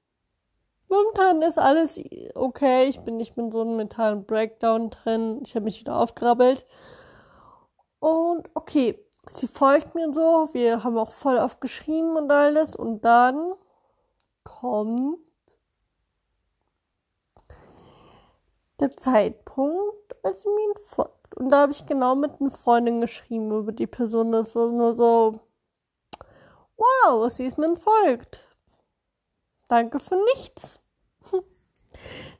momentan 0.89 1.43
ist 1.43 1.59
alles 1.59 2.01
okay, 2.33 2.85
ich 2.85 2.99
bin 3.01 3.17
nicht 3.17 3.37
mit 3.37 3.53
so 3.53 3.61
einem 3.61 3.75
mentalen 3.77 4.25
Breakdown 4.25 4.89
drin, 4.89 5.43
ich 5.45 5.53
habe 5.53 5.65
mich 5.65 5.79
wieder 5.79 5.95
aufgerabbelt. 5.95 6.65
Und 7.99 8.49
okay, 8.55 8.97
sie 9.27 9.45
folgt 9.45 9.93
mir 9.93 10.11
so, 10.11 10.49
wir 10.53 10.83
haben 10.83 10.97
auch 10.97 11.11
voll 11.11 11.37
oft 11.37 11.61
geschrieben 11.61 12.17
und 12.17 12.31
alles 12.31 12.75
und 12.75 13.05
dann 13.05 13.53
kommt 14.43 15.19
der 18.81 18.97
Zeitpunkt, 18.97 20.15
als 20.23 20.41
sie 20.41 20.49
mir 20.49 20.73
folgt. 20.81 21.35
Und 21.35 21.49
da 21.49 21.61
habe 21.61 21.71
ich 21.71 21.85
genau 21.85 22.15
mit 22.15 22.39
einer 22.39 22.51
Freundin 22.51 23.01
geschrieben 23.01 23.51
über 23.51 23.71
die 23.71 23.87
Person. 23.87 24.31
Das 24.31 24.55
war 24.55 24.69
nur 24.69 24.93
so, 24.93 25.39
wow, 26.77 27.31
sie 27.31 27.45
ist 27.45 27.57
mir 27.57 27.67
entfolgt. 27.67 28.49
Danke 29.69 29.99
für 29.99 30.17
nichts. 30.33 30.79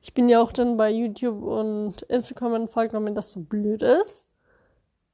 Ich 0.01 0.15
bin 0.15 0.27
ja 0.27 0.41
auch 0.41 0.51
dann 0.51 0.75
bei 0.75 0.89
YouTube 0.89 1.43
und 1.43 2.01
Instagram 2.03 2.55
entfolgt, 2.55 2.93
weil 2.93 3.01
mir 3.01 3.13
das 3.13 3.31
so 3.31 3.41
blöd 3.41 3.83
ist. 3.83 4.25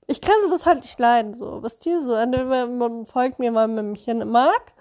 Ich 0.05 0.21
kann 0.21 0.35
sowas 0.43 0.65
halt 0.65 0.83
nicht 0.83 0.97
leiden, 0.97 1.33
so. 1.33 1.61
Was 1.63 1.75
dir 1.77 2.01
so? 2.01 2.13
Entweder 2.13 2.67
man 2.67 3.05
folgt 3.05 3.39
mir, 3.39 3.53
weil 3.53 3.67
man 3.67 3.91
mich 3.91 4.07
mag. 4.07 4.73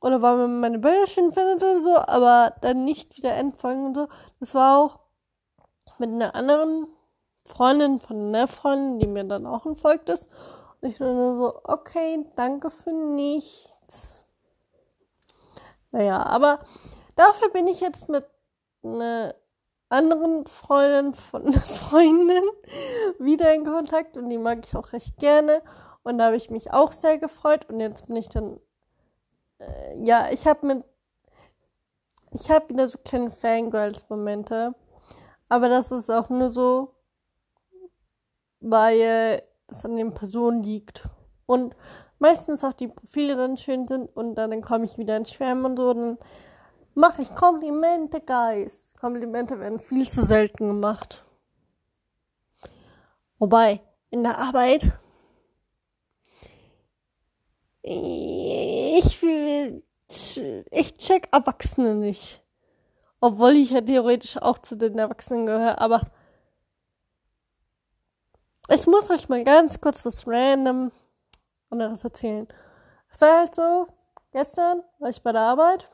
Oder 0.00 0.22
weil 0.22 0.36
man 0.38 0.60
meine 0.60 0.78
Bilder 0.78 1.06
schön 1.06 1.32
findet 1.32 1.62
oder 1.62 1.80
so, 1.80 1.96
aber 1.96 2.54
dann 2.62 2.84
nicht 2.84 3.16
wieder 3.18 3.34
entfolgen 3.34 3.86
und 3.86 3.94
so. 3.94 4.08
Das 4.40 4.54
war 4.54 4.78
auch 4.78 5.01
mit 5.98 6.10
einer 6.10 6.34
anderen 6.34 6.86
Freundin 7.44 8.00
von 8.00 8.28
einer 8.28 8.48
Freundin, 8.48 8.98
die 8.98 9.06
mir 9.06 9.24
dann 9.24 9.46
auch 9.46 9.66
entfolgt 9.66 10.08
ist. 10.08 10.28
Und 10.80 10.90
ich 10.90 11.00
nur 11.00 11.34
so, 11.34 11.60
okay, 11.64 12.26
danke 12.36 12.70
für 12.70 12.92
nichts. 12.92 14.24
Naja, 15.90 16.22
aber 16.24 16.60
dafür 17.16 17.50
bin 17.50 17.66
ich 17.66 17.80
jetzt 17.80 18.08
mit 18.08 18.24
einer 18.82 19.34
anderen 19.88 20.46
Freundin 20.46 21.14
von 21.14 21.46
einer 21.46 21.60
Freundin 21.60 22.42
wieder 23.18 23.54
in 23.54 23.64
Kontakt 23.64 24.16
und 24.16 24.30
die 24.30 24.38
mag 24.38 24.64
ich 24.64 24.74
auch 24.74 24.92
recht 24.92 25.16
gerne. 25.18 25.62
Und 26.02 26.18
da 26.18 26.26
habe 26.26 26.36
ich 26.36 26.50
mich 26.50 26.72
auch 26.72 26.92
sehr 26.92 27.18
gefreut. 27.18 27.68
Und 27.68 27.78
jetzt 27.80 28.06
bin 28.06 28.16
ich 28.16 28.28
dann, 28.28 28.58
äh, 29.58 30.02
ja, 30.02 30.30
ich 30.30 30.46
habe 30.46 30.66
mit, 30.66 30.84
ich 32.32 32.50
habe 32.50 32.70
wieder 32.70 32.88
so 32.88 32.98
kleine 32.98 33.30
Fangirls-Momente. 33.30 34.74
Aber 35.52 35.68
das 35.68 35.92
ist 35.92 36.10
auch 36.10 36.30
nur 36.30 36.50
so 36.50 36.94
weil 38.62 39.42
es 39.66 39.84
an 39.84 39.96
den 39.96 40.14
Personen 40.14 40.62
liegt. 40.62 41.08
Und 41.46 41.74
meistens 42.18 42.64
auch 42.64 42.72
die 42.72 42.88
Profile 42.88 43.36
dann 43.36 43.56
schön 43.56 43.86
sind 43.86 44.08
und 44.16 44.36
dann, 44.36 44.50
dann 44.50 44.62
komme 44.62 44.86
ich 44.86 44.96
wieder 44.96 45.16
ins 45.16 45.32
Schwärmen 45.32 45.64
und 45.64 45.76
so. 45.76 45.92
Dann 45.92 46.18
mache 46.94 47.22
ich 47.22 47.34
Komplimente, 47.34 48.20
Guys. 48.20 48.94
Komplimente 48.98 49.58
werden 49.58 49.80
viel 49.80 50.08
zu 50.08 50.22
selten 50.22 50.68
gemacht. 50.68 51.24
Wobei, 53.38 53.80
in 54.10 54.22
der 54.22 54.38
Arbeit, 54.38 54.92
ich 57.82 59.22
will, 59.22 59.82
ich 60.70 60.94
check 60.94 61.28
Erwachsene 61.32 61.96
nicht. 61.96 62.44
Obwohl 63.24 63.52
ich 63.52 63.70
ja 63.70 63.80
theoretisch 63.80 64.36
auch 64.36 64.58
zu 64.58 64.76
den 64.76 64.98
Erwachsenen 64.98 65.46
gehöre, 65.46 65.80
aber 65.80 66.02
ich 68.68 68.84
muss 68.88 69.08
euch 69.10 69.28
mal 69.28 69.44
ganz 69.44 69.80
kurz 69.80 70.04
was 70.04 70.26
random 70.26 70.90
anderes 71.70 72.02
erzählen. 72.02 72.48
Es 73.08 73.20
war 73.20 73.38
halt 73.38 73.54
so, 73.54 73.86
gestern 74.32 74.82
war 74.98 75.08
ich 75.08 75.22
bei 75.22 75.30
der 75.30 75.42
Arbeit, 75.42 75.88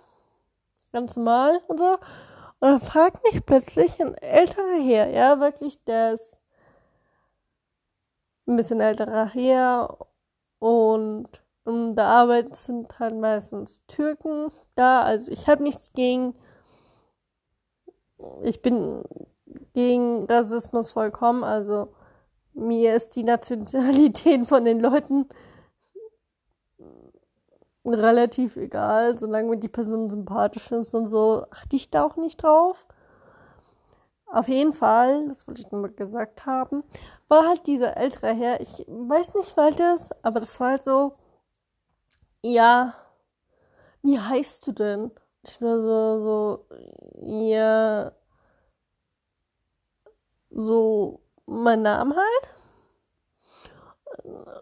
ganz 0.91 1.17
normal 1.17 1.61
und 1.69 1.79
so, 1.79 1.99
und 2.61 2.71
dann 2.71 2.81
fragt 2.81 3.23
mich 3.25 3.45
plötzlich 3.45 4.01
ein 4.01 4.15
älterer 4.15 4.83
Herr, 4.83 5.11
ja, 5.11 5.39
wirklich, 5.39 5.85
der 5.85 6.15
ist 6.15 6.41
ein 8.47 8.57
bisschen 8.57 8.81
älterer 8.81 9.27
Herr 9.35 9.99
und 10.61 11.29
in 11.67 11.95
der 11.95 12.07
Arbeit 12.07 12.57
sind 12.57 12.99
halt 12.99 13.17
meistens 13.17 13.85
Türken 13.87 14.51
da, 14.77 15.03
also 15.03 15.31
ich 15.31 15.47
habe 15.47 15.63
nichts 15.63 15.93
gegen, 15.93 16.35
ich 18.43 18.63
bin 18.63 19.03
gegen 19.75 20.25
Rassismus 20.27 20.93
vollkommen, 20.93 21.45
also 21.45 21.89
mir 22.55 22.95
ist 22.95 23.17
die 23.17 23.25
Nationalität 23.25 24.47
von 24.47 24.65
den 24.65 24.81
Leuten 24.81 25.27
relativ 27.85 28.57
egal, 28.57 29.17
solange 29.17 29.51
mir 29.51 29.57
die 29.57 29.69
Person 29.69 30.11
sympathisch 30.11 30.71
ist 30.73 30.95
und 30.95 31.07
so, 31.07 31.47
achte 31.51 31.77
ich 31.77 31.91
da 31.91 32.05
auch 32.05 32.17
nicht 32.17 32.43
drauf. 32.43 32.85
Auf 34.27 34.49
jeden 34.49 34.75
Fall, 34.75 35.27
das 35.29 35.47
wollte 35.47 35.63
ich 35.63 35.73
nur 35.73 35.89
gesagt 35.89 36.45
haben, 36.45 36.85
war 37.29 37.47
halt 37.49 37.67
dieser 37.67 37.97
ältere 37.97 38.35
Herr, 38.35 38.61
ich 38.61 38.85
weiß 38.87 39.35
nicht, 39.35 39.57
weil 39.57 39.73
das, 39.75 40.11
aber 40.23 40.41
das 40.41 40.61
war 40.61 40.71
halt 40.71 40.85
so, 40.85 41.15
ja, 42.43 42.95
wie 44.03 44.19
heißt 44.19 44.67
du 44.67 44.73
denn? 44.73 45.11
Ich 45.43 45.61
nur 45.61 45.83
so, 45.83 46.23
so, 46.23 46.67
ja, 47.29 48.13
so, 50.51 51.21
mein 51.47 51.83
Name 51.83 52.17
halt. 52.17 52.55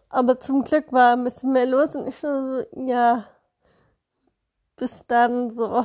Aber 0.08 0.38
zum 0.38 0.64
Glück 0.64 0.92
war 0.92 1.12
ein 1.14 1.24
bisschen 1.24 1.52
mehr 1.52 1.66
los 1.66 1.94
und 1.94 2.06
ich 2.08 2.18
so, 2.18 2.64
ja, 2.76 3.26
bis 4.76 5.06
dann 5.06 5.50
so. 5.52 5.84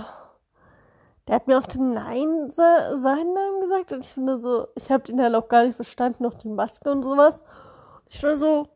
Der 1.28 1.36
hat 1.36 1.48
mir 1.48 1.58
auch 1.58 1.68
den 1.68 1.94
Nein 1.94 2.50
seinen 2.50 3.34
Namen 3.34 3.62
gesagt 3.62 3.92
und 3.92 4.06
ich 4.06 4.12
finde 4.12 4.38
so, 4.40 4.68
ich 4.76 4.92
habe 4.92 5.04
den 5.04 5.22
halt 5.22 5.36
auch 5.36 5.48
gar 5.48 5.64
nicht 5.66 5.76
verstanden, 5.76 6.24
noch 6.24 6.34
die 6.34 6.50
Maske 6.50 6.92
und 6.92 7.04
sowas. 7.04 7.44
Ich 8.08 8.22
war 8.24 8.36
so, 8.36 8.68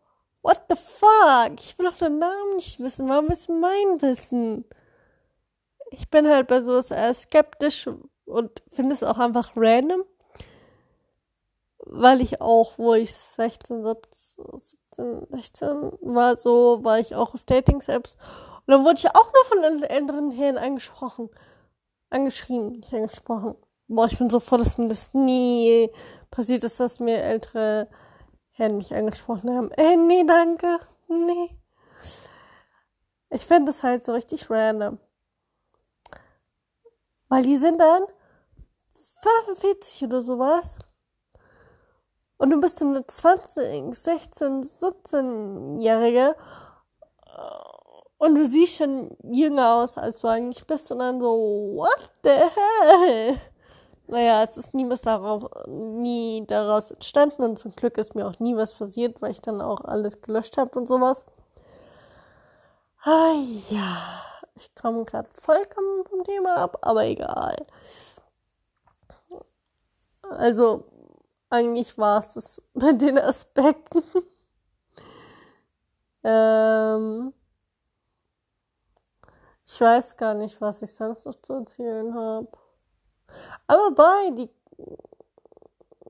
what 0.42 0.62
the 0.70 0.76
fuck? 0.76 1.60
Ich 1.60 1.78
will 1.78 1.88
doch 1.88 1.98
den 1.98 2.20
Namen 2.20 2.56
nicht 2.56 2.80
wissen. 2.80 3.10
Warum 3.10 3.30
willst 3.30 3.50
du 3.50 3.54
meinen 3.60 4.02
wissen? 4.02 4.66
Ich 5.98 6.10
bin 6.10 6.28
halt 6.28 6.48
bei 6.48 6.62
sowas 6.62 6.92
eher 6.92 7.14
skeptisch 7.14 7.90
und 8.26 8.64
finde 8.72 8.94
es 8.94 9.04
auch 9.04 9.18
einfach 9.18 9.52
random 9.56 10.04
weil 11.86 12.22
ich 12.22 12.42
auch, 12.42 12.78
wo 12.78 12.94
ich 12.96 13.14
16, 13.14 13.84
17, 13.84 15.28
16 15.30 15.92
war, 16.02 16.38
so 16.38 16.84
war 16.84 17.00
ich 17.00 17.16
auch 17.16 17.34
auf 17.34 17.44
Dating-Apps. 17.44 18.16
Und 18.66 18.72
dann 18.72 18.84
wurde 18.84 18.98
ich 18.98 19.10
auch 19.10 19.32
nur 19.32 19.46
von 19.46 19.84
älteren 19.84 20.32
Herren 20.32 20.58
angesprochen. 20.58 21.30
Angeschrieben, 22.10 22.74
nicht 22.74 22.94
angesprochen. 22.94 23.56
Boah, 23.88 24.08
ich 24.08 24.18
bin 24.18 24.30
so 24.30 24.40
froh, 24.40 24.58
dass 24.58 24.78
mir 24.78 24.88
das 24.88 25.14
nie 25.14 25.90
passiert 26.32 26.64
ist, 26.64 26.80
dass 26.80 27.00
mir 27.00 27.22
ältere 27.22 27.88
Herren 28.52 28.78
mich 28.78 28.94
angesprochen 28.94 29.56
haben. 29.56 29.72
Äh, 29.72 29.96
nee, 29.96 30.24
danke. 30.26 30.80
Nee. 31.08 31.56
Ich 33.30 33.46
finde 33.46 33.66
das 33.66 33.84
halt 33.84 34.04
so 34.04 34.14
richtig 34.14 34.50
random. 34.50 34.98
Weil 37.36 37.44
die 37.44 37.58
sind 37.58 37.82
dann 37.82 38.04
45 39.46 40.06
oder 40.06 40.22
sowas. 40.22 40.80
Und 42.38 42.50
du 42.52 42.62
bist 42.62 42.82
eine 42.82 43.06
20, 43.06 43.94
16, 43.94 44.64
17-Jährige 44.64 46.38
und 48.20 48.36
du 48.36 48.48
siehst 48.48 48.78
schon 48.78 49.18
jünger 49.22 49.76
aus, 49.76 49.98
als 49.98 50.20
du 50.20 50.30
eigentlich 50.30 50.66
bist. 50.66 50.90
Und 50.94 51.00
dann 51.00 51.20
so, 51.20 51.74
what 51.76 52.10
the 52.24 52.30
hell? 52.30 53.38
Naja, 54.08 54.42
es 54.44 54.56
ist 54.56 54.74
nie 54.74 54.90
was 54.90 55.02
darauf, 55.02 55.44
nie 55.68 56.46
daraus 56.48 56.92
entstanden. 56.92 57.44
Und 57.44 57.60
zum 57.60 57.76
Glück 57.76 57.98
ist 57.98 58.16
mir 58.16 58.28
auch 58.28 58.40
nie 58.40 58.56
was 58.56 58.76
passiert, 58.76 59.22
weil 59.22 59.32
ich 59.32 59.42
dann 59.42 59.60
auch 59.60 59.84
alles 59.84 60.22
gelöscht 60.22 60.56
habe 60.56 60.80
und 60.80 60.88
sowas. 60.88 61.26
Ah 63.04 63.34
ja, 63.70 64.22
ich 64.56 64.74
komme 64.76 65.06
gerade 65.06 65.30
vollkommen 65.32 66.06
vom 66.06 66.24
Thema 66.24 66.58
ab, 66.58 66.78
aber 66.82 67.06
egal. 67.06 67.56
Also, 70.30 70.84
eigentlich 71.50 71.98
war 71.98 72.20
es 72.20 72.34
das 72.34 72.62
mit 72.74 73.02
den 73.02 73.18
Aspekten. 73.18 74.04
ähm, 76.24 77.34
ich 79.68 79.80
weiß 79.82 80.18
gar 80.18 80.34
nicht, 80.34 80.60
was 80.62 80.82
ich 80.82 80.92
sonst 80.94 81.26
noch 81.26 81.36
zu 81.42 81.54
erzählen 81.54 82.14
habe. 82.16 82.48
Aber 83.68 83.92
bei 83.92 84.32
die. 84.32 84.50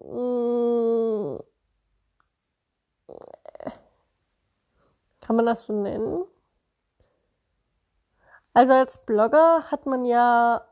Mh, 0.01 1.39
kann 5.21 5.36
man 5.36 5.45
das 5.45 5.65
so 5.65 5.73
nennen? 5.73 6.23
Also 8.55 8.71
als 8.71 9.05
Blogger 9.05 9.69
hat 9.69 9.85
man 9.85 10.05
ja 10.05 10.65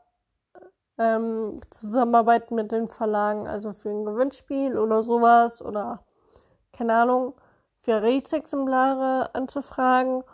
ähm, 0.96 1.60
zusammenarbeiten 1.68 2.54
mit 2.54 2.72
den 2.72 2.88
Verlagen, 2.88 3.46
also 3.46 3.74
für 3.74 3.90
ein 3.90 4.06
Gewinnspiel 4.06 4.78
oder 4.78 5.02
sowas 5.02 5.60
oder 5.60 6.02
keine 6.72 6.94
Ahnung, 6.94 7.34
für 7.80 8.00
Rechtsexemplare 8.00 9.34
anzufragen. 9.34 10.24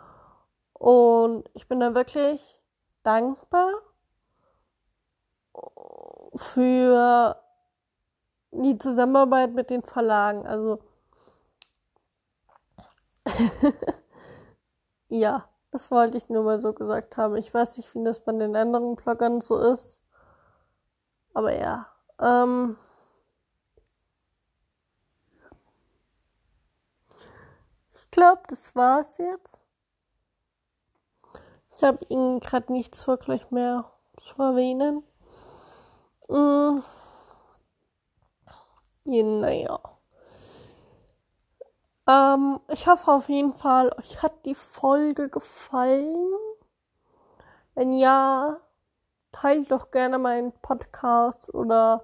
Und 0.73 1.49
ich 1.53 1.67
bin 1.67 1.81
da 1.81 1.93
wirklich 1.93 2.61
dankbar 3.03 3.73
für 6.35 7.35
die 8.51 8.77
Zusammenarbeit 8.77 9.53
mit 9.53 9.69
den 9.69 9.83
Verlagen. 9.83 10.47
Also 10.47 10.79
ja, 15.09 15.50
das 15.71 15.89
wollte 15.91 16.17
ich 16.17 16.29
nur 16.29 16.43
mal 16.43 16.61
so 16.61 16.73
gesagt 16.73 17.17
haben. 17.17 17.35
Ich 17.37 17.53
weiß 17.53 17.77
nicht, 17.77 17.93
wie 17.95 18.03
das 18.03 18.19
bei 18.19 18.33
den 18.33 18.55
anderen 18.55 18.95
Bloggern 18.95 19.41
so 19.41 19.57
ist. 19.59 19.99
Aber 21.33 21.53
ja. 21.53 21.87
Ähm, 22.19 22.77
ich 27.95 28.11
glaube, 28.11 28.41
das 28.47 28.75
war's 28.75 29.17
jetzt. 29.17 29.57
Ich 31.73 31.83
habe 31.83 32.05
Ihnen 32.09 32.39
gerade 32.41 32.71
nichts 32.71 33.07
wirklich 33.07 33.49
mehr 33.49 33.91
zu 34.21 34.41
erwähnen. 34.41 35.03
Hm. 36.29 36.83
Ja, 39.05 39.23
naja. 39.23 39.79
Ähm, 42.11 42.59
ich 42.67 42.87
hoffe 42.87 43.11
auf 43.11 43.29
jeden 43.29 43.53
Fall, 43.53 43.91
euch 43.97 44.21
hat 44.21 44.45
die 44.45 44.55
Folge 44.55 45.29
gefallen. 45.29 46.33
Wenn 47.73 47.93
ja, 47.93 48.57
teilt 49.31 49.71
doch 49.71 49.91
gerne 49.91 50.17
meinen 50.19 50.51
Podcast 50.61 51.53
oder 51.53 52.03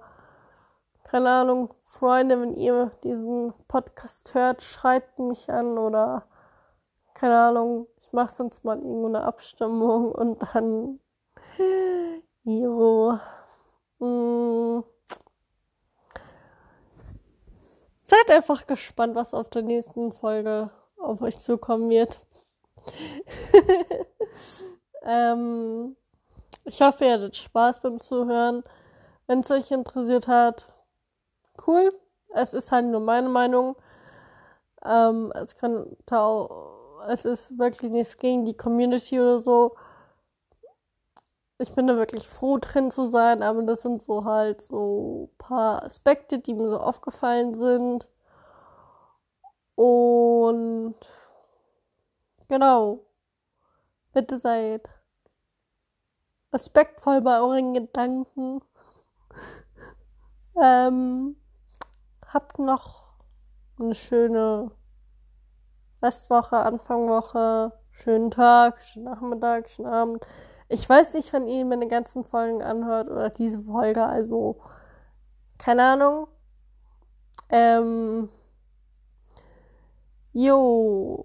keine 1.04 1.30
Ahnung, 1.30 1.74
Freunde, 1.84 2.40
wenn 2.40 2.54
ihr 2.54 2.90
diesen 3.04 3.52
Podcast 3.66 4.34
hört, 4.34 4.62
schreibt 4.62 5.18
mich 5.18 5.50
an 5.50 5.76
oder 5.78 6.26
keine 7.14 7.38
Ahnung, 7.38 7.86
ich 8.00 8.12
mache 8.12 8.32
sonst 8.32 8.64
mal 8.64 8.78
irgendeine 8.78 9.24
Abstimmung 9.24 10.12
und 10.12 10.42
dann 10.54 11.00
Jo. 12.44 13.18
Hm. 14.00 14.84
Seid 18.18 18.36
einfach 18.36 18.66
gespannt, 18.66 19.14
was 19.14 19.34
auf 19.34 19.48
der 19.48 19.62
nächsten 19.62 20.12
Folge 20.12 20.70
auf 20.96 21.20
euch 21.22 21.38
zukommen 21.38 21.88
wird. 21.88 22.18
ähm, 25.02 25.96
ich 26.64 26.80
hoffe, 26.80 27.04
ihr 27.04 27.12
hattet 27.12 27.36
Spaß 27.36 27.80
beim 27.80 28.00
Zuhören. 28.00 28.64
Wenn 29.26 29.40
es 29.40 29.50
euch 29.50 29.70
interessiert 29.70 30.26
hat, 30.26 30.68
cool. 31.66 31.92
Es 32.30 32.54
ist 32.54 32.72
halt 32.72 32.86
nur 32.86 33.00
meine 33.00 33.28
Meinung. 33.28 33.76
Ähm, 34.84 35.32
es 35.36 35.54
auch, 36.10 37.04
es 37.08 37.24
ist 37.24 37.58
wirklich 37.58 37.90
nichts 37.92 38.16
gegen 38.16 38.44
die 38.44 38.56
Community 38.56 39.20
oder 39.20 39.38
so. 39.38 39.76
Ich 41.60 41.74
bin 41.74 41.88
da 41.88 41.96
wirklich 41.96 42.26
froh 42.28 42.58
drin 42.58 42.90
zu 42.90 43.04
sein, 43.04 43.42
aber 43.42 43.62
das 43.62 43.82
sind 43.82 44.00
so 44.00 44.24
halt 44.24 44.62
so 44.62 45.30
paar 45.38 45.82
Aspekte, 45.82 46.38
die 46.38 46.54
mir 46.54 46.70
so 46.70 46.78
aufgefallen 46.78 47.54
sind. 47.54 48.08
Und 49.74 50.94
genau. 52.48 53.00
Bitte 54.12 54.38
seid 54.38 54.88
respektvoll 56.52 57.20
bei 57.22 57.40
euren 57.40 57.74
Gedanken. 57.74 58.60
ähm, 60.62 61.36
habt 62.26 62.58
noch 62.58 63.04
eine 63.80 63.94
schöne 63.94 64.70
Restwoche, 66.02 66.56
Anfangwoche, 66.56 67.72
schönen 67.90 68.30
Tag, 68.30 68.80
schönen 68.82 69.06
Nachmittag, 69.06 69.68
schönen 69.68 69.88
Abend. 69.88 70.26
Ich 70.68 70.88
weiß 70.88 71.14
nicht, 71.14 71.32
wann 71.32 71.46
ihr 71.46 71.64
meine 71.64 71.88
ganzen 71.88 72.24
Folgen 72.24 72.62
anhört 72.62 73.08
oder 73.08 73.30
diese 73.30 73.60
Folge, 73.60 74.04
also 74.04 74.60
keine 75.56 75.82
Ahnung. 75.82 76.28
Ähm, 77.50 78.28
jo. 80.32 81.24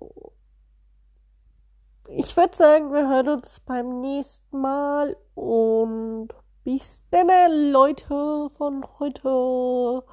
Ich 2.08 2.36
würde 2.38 2.56
sagen, 2.56 2.94
wir 2.94 3.10
hören 3.10 3.30
uns 3.30 3.60
beim 3.62 4.02
nächsten 4.02 4.60
Mal 4.62 5.18
und 5.36 6.30
bis 6.64 7.04
dann, 7.12 7.72
Leute 7.72 8.50
von 8.58 8.86
heute. 9.00 10.04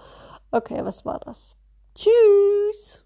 Okay, 0.50 0.84
was 0.84 1.04
war 1.04 1.20
das? 1.20 1.56
Tschüss. 1.94 3.04